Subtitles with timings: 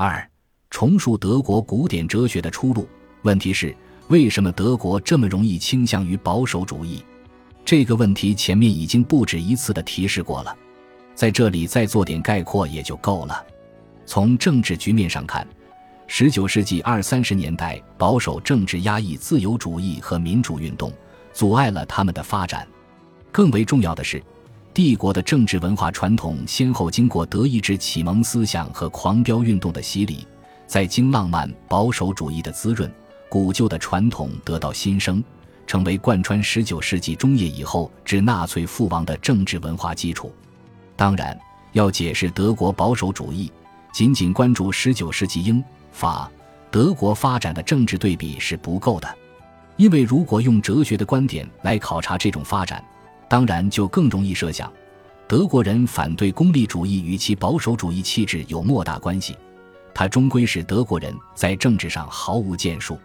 [0.00, 0.24] 二、
[0.70, 2.88] 重述德国古典哲学的出路。
[3.22, 3.74] 问题是，
[4.06, 7.04] 为什么德国这么容易倾向于保守主义？
[7.64, 10.56] 这个问题前面已经不止一次的提示过了，
[11.16, 13.44] 在这里再做点概括也就够了。
[14.06, 15.44] 从政治局面上看，
[16.06, 20.92] 十九世纪二三十年代保守政治压抑自由主义和民主运动，
[21.32, 22.64] 阻碍了他们的发展。
[23.32, 24.22] 更为重要的是，
[24.78, 30.24] 帝国的政治文化传统先后经过德意志启蒙思想和狂飙运动的洗礼，
[30.68, 32.88] 在经浪漫保守主义的滋润，
[33.28, 35.20] 古旧的传统得到新生，
[35.66, 40.32] 成为贯穿十九世纪中叶以后至纳粹覆亡的政治文化基础。
[40.94, 41.36] 当然，
[41.72, 43.50] 要解释德国保守主义。
[43.92, 45.60] 仅仅关注十九世纪英
[45.90, 46.30] 法
[46.70, 49.12] 德国发展的政治对比是不够的，
[49.76, 52.80] 因为如果用哲学的观点来考察这种发展，
[53.28, 54.72] 当然就更容易设想，
[55.26, 59.36] 德国人反对功利主义与其保守主义气质有莫大关系。
[59.94, 62.98] 他终归是德国人在政治上毫无建树。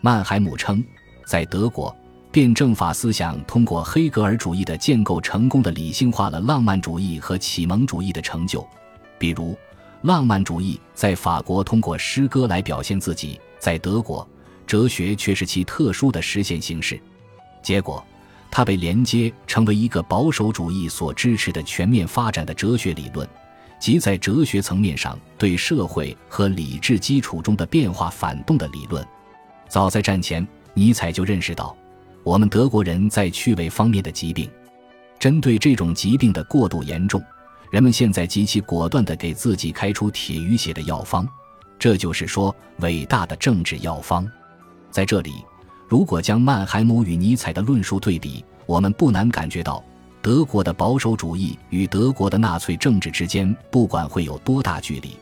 [0.00, 0.84] 曼海姆称，
[1.26, 1.94] 在德国，
[2.30, 8.66] 辩证法思想通过黑格尔主义的建构，成功的理性化了浪漫主义和启蒙主义的成就，
[9.18, 9.56] 比如。
[10.02, 14.28] 浪漫主义在法国通过诗歌来表现自己，在德国，
[14.64, 17.00] 哲学却是其特殊的实现形式。
[17.60, 18.04] 结果，
[18.50, 23.28] 它被连接成为一个保守主义所支持的全面发展的哲学理论，
[23.78, 29.06] 即在哲学层面上对社会和理智基础中的变化反动的理论。
[29.68, 31.76] 早在战前，尼采就认识到，
[32.22, 34.50] 我们德国人在趣味方面的疾病，
[35.18, 37.22] 针对这种疾病的过度严重。
[37.70, 41.28] 人们现在极其果断地给自己开出铁鱼血的药方，
[41.78, 44.26] 这就是说，伟大的政治药方。
[44.88, 45.44] 在这里，
[45.88, 49.82] 如果将曼海姆与尼采的论述对比，我们不难感觉到，
[50.20, 55.16] 德国的保守主义与德国的纳粹政治之间，不管会有多大距离，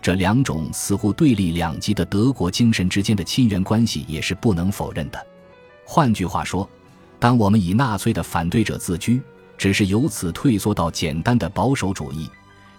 [0.00, 5.26] 这两种似乎对立两极的德国精神之间的亲缘关系也是不能否认的。
[5.84, 6.68] 换句话说，
[7.18, 9.20] 当我们以纳粹的反对者自居。
[9.58, 12.28] 只是由此退缩到简单的保守主义，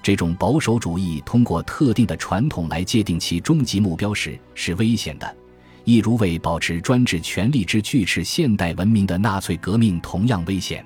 [0.04, 5.36] 这种保守主义通过特定的传统来界定其终极目标时是危险的，
[5.88, 10.86] 一如为保持专制权力之锯齿现代文明的纳粹革命同样危险。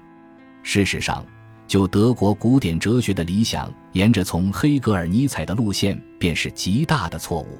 [0.62, 1.26] 事实上，
[1.68, 7.58] 就德国古典哲学的理想，沿着从黑格尔、尼采的路线，便是极大的错误。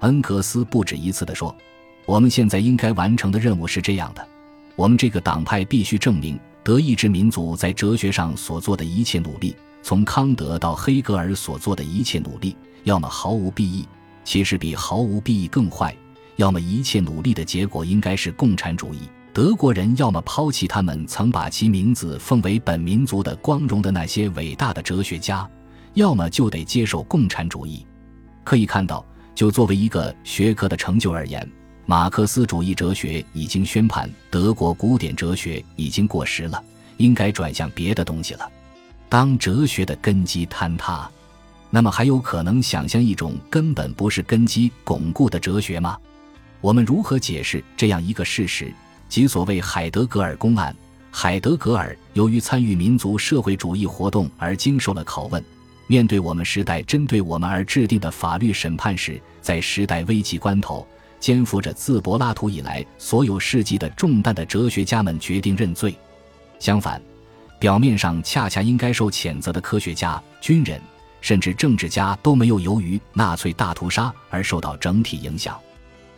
[0.00, 1.56] 恩格斯不止一次地说
[2.04, 4.28] ：“我们现在应该完成的任务是这样的，
[4.76, 12.54] 我们这个党派必须证明。”德意志民族在哲学上所做的一切努力，从康德到黑格尔所做的一切努力，
[12.84, 13.88] 要么毫无裨益，
[14.26, 15.90] 其实比毫无裨益更坏；
[16.36, 19.00] 要么一切努力的结果应该是共产主义。
[19.32, 25.46] 德国人要么抛弃他们曾把其名字奉为本民族的光荣的那些伟大的哲学家，
[25.92, 27.86] 要么就得接受共产主义。
[28.44, 29.04] 可以看到，
[29.34, 31.46] 就作为一个学科的成就而言。
[31.84, 36.62] 马克思主义哲学已经宣判，德国古典哲学已经过时了，
[36.96, 38.50] 应该转向别的东西了。
[39.08, 41.08] 当哲学的根基坍塌，
[41.70, 45.96] 那么还有可能想象一种根本不是根基巩固的哲学吗？
[46.66, 48.74] 我们如何解释这样一个事实，
[49.08, 50.74] 即所谓海德格尔公案？
[51.12, 55.40] 海德格尔由于参与民族社会主义活动而经受了拷问，
[55.86, 60.84] 面对我们时代针对我们而制定的法律审判时，在时代危急关头。
[61.20, 65.94] 肩负着自柏拉图以来所有事迹的重担的哲学家们决定认罪。
[66.58, 67.00] 相反，
[67.60, 70.80] 表面上恰恰应该受谴责的科学家、军人，
[71.20, 75.56] 甚至政治家都没有由于纳粹大屠杀而受到整体影响。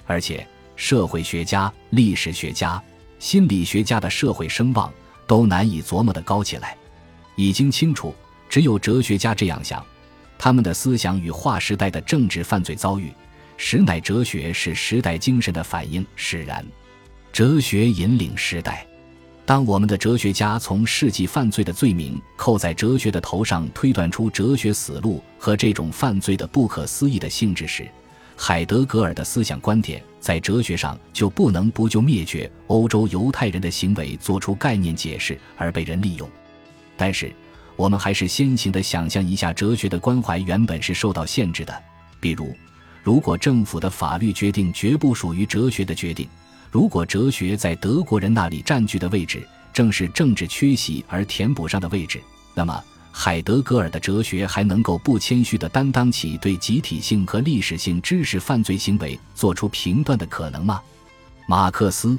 [0.08, 2.82] 而且，社会学家、历史学家、
[3.18, 4.90] 心理学家的社会声望
[5.26, 6.74] 都难以琢磨的高起来。
[7.36, 8.14] 已经清楚，
[8.48, 9.84] 只有哲学家这样想，
[10.38, 13.12] 他们的思想与划时代的政治犯罪遭遇。
[13.58, 16.64] 实乃哲学是时代精神的反应，使然。
[17.32, 18.86] 哲学引领时代。
[19.44, 27.88] 当我们的哲学家从世纪犯罪的罪名扣在哲学的头上，推断出哲学死路和这种犯罪的不可思议的性质时，
[28.40, 36.30] 海德格尔的思想观点在哲学上就不能不就灭绝欧洲犹太人的行为做出概念解释而被人利用。
[36.96, 37.32] 但是，
[37.74, 41.82] 我们还是先行的想象一下，哲学的关怀原本是受到限制的，
[42.20, 42.54] 比如。
[43.02, 46.28] 如果政府的法律决定绝不属于哲学的决定，
[46.70, 52.20] 如果哲学在德国人那里占据的位置正是政治缺席而填补上的位置，
[52.54, 60.80] 那么海德格尔的哲学还能够不谦虚地担当起对集体性和历史性知识犯罪行为做出评断的可能吗？
[61.46, 62.16] 马克思、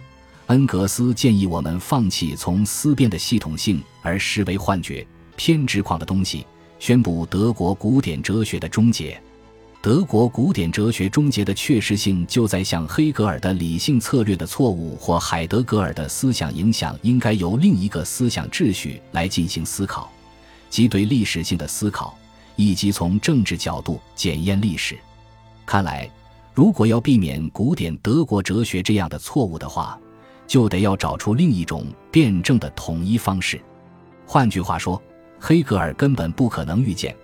[0.47, 5.05] 恩格斯建议我们放弃从思辨的系统性而视为幻觉、
[5.35, 6.45] 偏执狂的东西，
[6.79, 9.21] 宣布德国古典哲学的终结。
[9.81, 20.11] 德国古典哲学终结的确实性，就在向黑格尔的理性策略的错误，或海德格尔的思想影响，应该由另一个思想秩序来进行思考，
[20.69, 22.17] 即对历史性的思考，
[22.55, 24.97] 以及从政治角度检验历史。
[25.65, 26.09] 看来，
[26.53, 29.99] 如果要避免古典德国哲学这样的错误的话，
[30.47, 33.61] 就得要找出另一种辩证的统一方式。
[34.25, 35.01] 换句话说，
[35.39, 37.15] 黑格尔根本不可能预见。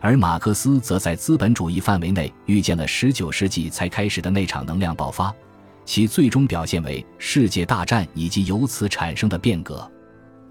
[0.00, 5.34] 而马克思则在资本主义范围内预见了19世纪才开始的那场能量爆发，
[5.84, 9.90] 其最终表现为世界大战以及由此产生的变革。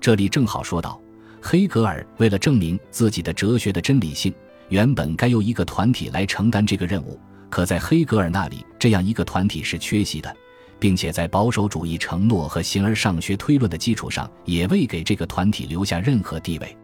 [0.02, 1.00] 这里正好说到，
[1.42, 4.34] 黑格尔为了证明自己的哲学的真理性，
[4.70, 7.20] 原本该由一个团体来承担这个任务，
[7.50, 10.36] 可在黑格尔那里，这样一个团体是缺席的，
[10.80, 16.76] 并且在保守主义承诺和形而上学推论的基础上，也未给这个团体留下任何地位。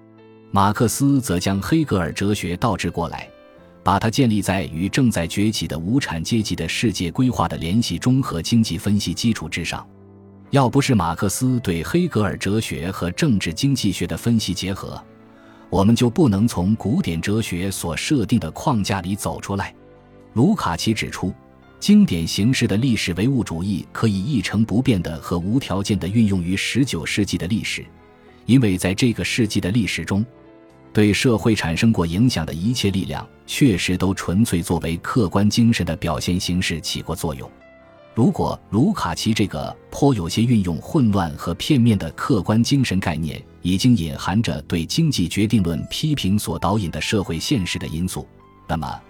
[0.51, 3.27] 马克思则将黑格尔哲学倒置过来，
[3.83, 9.85] 把它建立在与正在崛起的无产阶级的世界规划的联系综合经济分析基础之上。
[10.53, 15.03] 要不是马克思对黑格尔哲学和政治经济学的分析结合，
[15.67, 19.73] 我们就不能从古典哲学所设定的框架里走出来。
[20.33, 21.33] 卢卡奇指出，
[21.79, 27.83] 经典形式的历史唯物主义可以一成不变的和无条件的运用于19世纪的历史，
[28.45, 30.23] 因为在这个世纪的历史中。
[30.93, 37.49] 对社会产生过影响的一切力量，确实都纯粹作为客观精神的表现形式起过作用。
[38.15, 48.27] 如果卢卡奇这个颇有些运用混乱和片面的客观精神概念，已经隐含着对经济决定论批评所导引的社会现实的因素，
[48.67, 49.01] 那么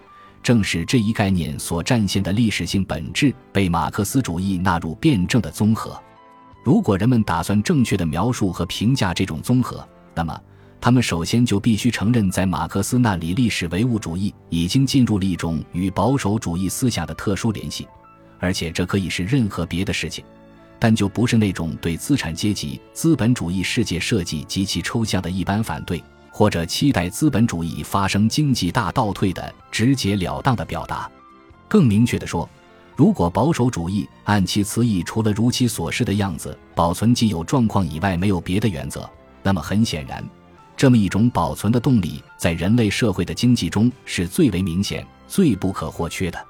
[0.42, 6.00] 正是这一概念所展现的历史性本质被马克思主义纳入辩证的综合。
[6.64, 10.38] 如果人们打算正确的描述和评价这种综合，那么。
[10.80, 17.88] 他们首先就必须承认，在马克思那里，历史唯物主义已经进入了一种与保守主义思想的特殊联系，
[18.38, 20.24] 而且这可以是任何别的事情，
[20.78, 31.10] 但就不是那种对资产阶级资本主义世界设计极其抽象的一般反对，或者期待资本主义发生经济大倒退的直截了当的表达。
[31.68, 32.48] 更明确地说，
[32.96, 39.08] 如果保守主义按其词义，除了如其所示的样子保存既有状况以外，没有别的原则，
[39.42, 40.22] 那么很显然。
[40.76, 46.46] 这么一种保存的动力，在人类社会的经济中是最为明显、最不可或缺的。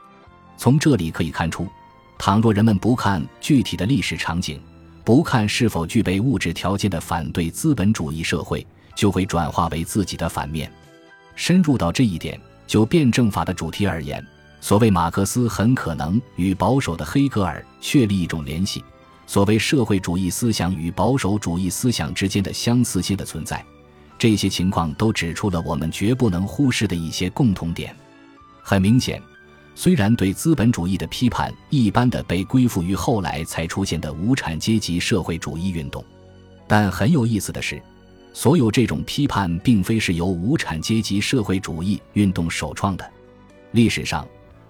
[0.64, 1.68] 从这里可以看出，
[2.16, 4.58] 倘若人们不看具体的历史场景，
[5.04, 8.66] 不看是否具备物质条件的反对资本主义社会，
[8.96, 10.72] 就会转化为自己的反面。
[11.36, 14.26] 深入到这一点，就辩证法的主题而言，
[14.58, 18.82] 所谓马克思很可能与保守的黑格尔确立一种联系，
[19.26, 23.62] 所谓社会主义思想与保守主义思想之间的相似性的存在。
[24.16, 27.94] 这些情况都指出了我们绝不能忽视的一些共同点。
[28.62, 29.20] 很明显，
[29.74, 36.04] 虽然对资本主义的批判一般的被归附于后来才出现的无产阶级社会主义运动，
[36.66, 37.82] 但很有意思的是，
[38.32, 43.10] 所有这种批判并非是由无产阶级社会主义运动首创的。
[43.72, 44.26] 历史上，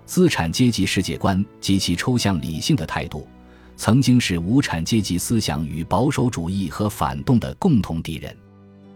[0.06, 3.28] 资产阶级世界观及其抽象理性的态度，
[3.76, 8.34] 曾经是无产阶级思想与保守主义和反动的共同敌人。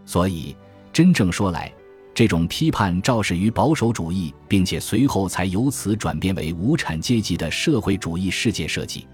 [0.06, 0.56] 所以，
[0.90, 1.70] 真正说来，
[2.18, 9.06] 这种批判肇始于保守主义，并且随后才由此转变为无产阶级的社会主义世界设计。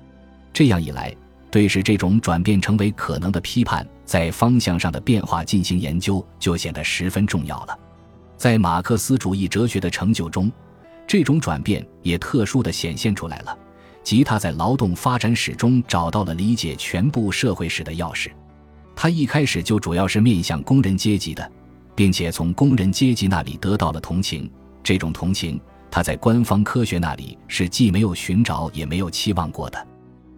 [0.54, 1.14] 这样一来，
[1.50, 7.78] 对使这种转变成为可能的批判在方向上的变化进行研究，就显得十分重要了。
[8.38, 10.50] 在马克思主义哲学的成就中，
[11.06, 13.54] 这种转变也特殊的显现出来了，
[14.02, 18.30] 即他在劳动发展史中找到了理解全部社会史的钥匙。
[18.96, 21.52] 他一开始就主要是面向工人阶级的，
[21.94, 24.50] 并且从工人阶级那里得到了同情。
[24.82, 25.60] 这种同情，
[25.90, 29.86] 他在官方科学那里是既没有寻找也没有期望过的。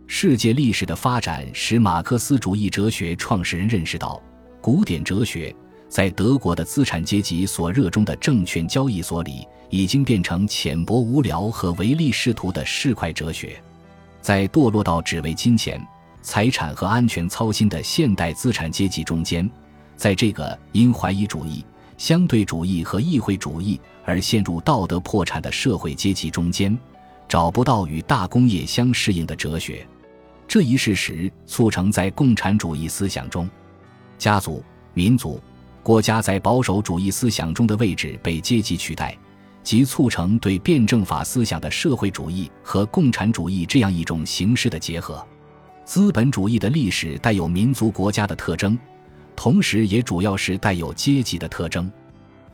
[0.06, 4.22] 世界历史的发展使马克思主义哲学创始人认识到，
[4.60, 5.54] 古典哲学
[5.88, 13.60] 在德国的资产阶级所热衷的证券交易所里，已经变成浅薄无聊和唯利是图的市侩哲学，
[14.20, 15.80] 在堕落到只为金钱。
[16.22, 19.48] 财产和安全操心的现代资产阶级中间，
[19.96, 21.64] 在这个因怀疑主义、
[21.96, 26.78] 相对主义和议会主义而陷入道德破产的社会阶级中间，
[27.26, 29.86] 找不到与大工业相适应的哲学。
[30.46, 33.50] 这一事实促成在共产主义思想中，
[34.16, 34.62] 家族、
[34.94, 35.40] 民族、
[35.82, 39.16] 国家在保守主义思想中的位置被阶级取代，
[39.64, 45.26] 即促成对辩证法思想的社会主义和共产主义这样一种形式的结合。
[45.84, 48.78] 资本主义的历史带有民族国家的特征，
[49.36, 51.90] 同时也主要是带有阶级的特征。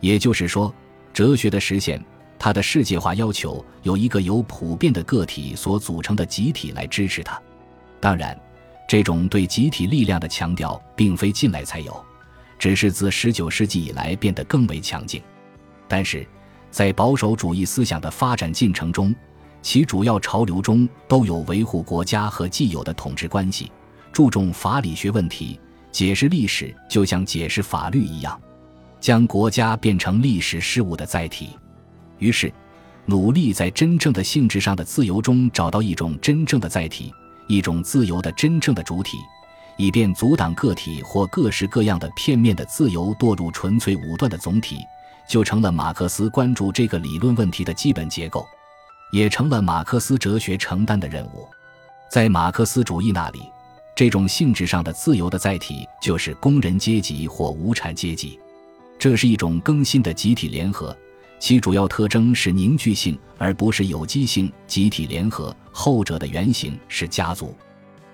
[0.01, 0.75] 也就是说，
[1.15, 2.05] 哲学的实现
[2.39, 7.41] 它的世界化要求有一个由普遍的个体所组成的集体来支持它。
[8.01, 8.37] 当然，
[8.89, 12.05] 这种对集体力量的强调并非近来才有，
[12.59, 15.23] 只是自十九世纪以来变得更为强劲。
[15.87, 16.27] 但是，
[16.71, 19.15] 在保守主义思想的发展进程中，
[19.63, 23.71] 其主要潮流中都有维护国家和既有的统治关系，
[24.13, 25.61] 注重法理学问题，
[25.93, 28.41] 解释历史就像解释法律一样，
[28.99, 31.51] 将国家变成历史事物的载体。
[32.19, 32.53] 于是，
[33.05, 37.13] 努力在真正的性质上的自由中找到一种真正的载体，
[37.47, 39.19] 一种自由的真正的主体，
[39.77, 44.79] 以便阻挡个体或各式各样的片面的自由堕入纯粹武断的总体，
[45.29, 48.47] 就成了马克思关注这个理论问题的基本结构，
[49.13, 51.47] 也成了马克思哲学承担的任务。
[52.09, 53.43] 在马克思主义那里，
[54.03, 58.37] 这种性质上的自由的载体就是工人阶级或无产阶级，
[58.99, 60.97] 这是一种更新的集体联合。
[61.39, 65.57] 其主要特征是凝聚性，而不是有机性集体联合。
[65.71, 67.55] 后者的原型是家族。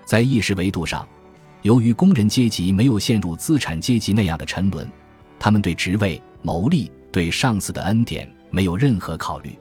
[0.05, 1.07] 在意识维度上，
[1.63, 4.87] 由于工人阶级没有陷入资产阶级那样的沉沦，
[5.39, 9.57] 他们对职位、谋利、对上司的恩典没有任何考虑，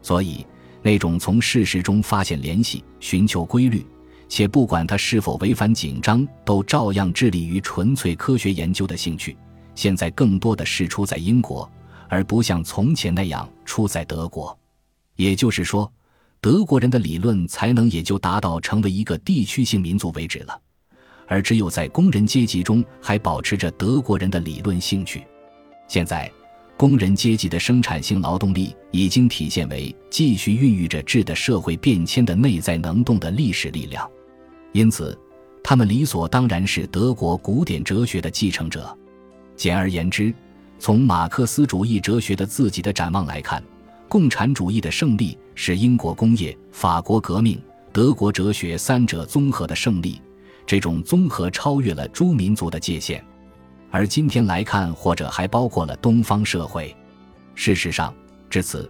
[0.00, 0.46] 所以
[0.80, 3.84] 那种从事实中发现联系、寻求规律，
[4.28, 9.36] 且不管他是否违反紧张，都照样致力于纯粹科学研究的兴趣，
[9.74, 11.70] 现在更多的是出在英国。
[12.10, 14.58] 而不像从前那样出在德国，
[15.16, 15.92] 也就是说，
[16.40, 20.58] 德国人的理论才能也就达到成为一个地区性民族为止了。
[21.26, 25.22] 而只有在工人阶级中还保持着德国人的理论兴趣。
[25.86, 26.32] 现在，
[26.78, 34.10] 工人阶级的生产性劳动力已经体现为继续孕育着质的社会变迁的内在能动的历史力量，
[34.72, 35.18] 因此，
[35.62, 38.96] 他们理所当然是德国古典哲学的继承者。
[39.56, 40.34] 简而言之。
[40.80, 43.60] 从马克思主义哲学的自己的展望来看，
[44.08, 47.60] 共产主义的胜利是英国工业、法国革命、
[47.92, 50.22] 德国哲学三者综合的胜利。
[50.64, 53.24] 这种综合超越了诸民族的界限，
[53.90, 56.94] 而今天来看，或者还包括了东方社会。
[57.56, 58.14] 事实上，
[58.48, 58.88] 至此，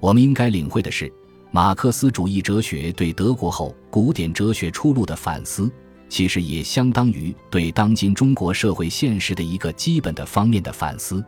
[0.00, 1.08] 我们应该领会的是，
[1.50, 5.70] 马克思主义哲学对德国后古典哲学出路的反思。
[6.10, 11.22] 其实也相当于对当今中国社会现实的一个基本的方面的反思。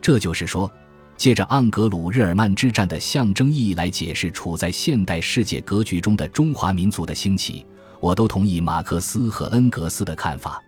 [0.00, 0.70] 这就是说，
[1.14, 7.66] 借着盎格鲁日耳曼之战的象征意义来解释处在现代世界格局中的中华民族的兴起，
[8.00, 10.58] 我都同意马克思和恩格斯的看法。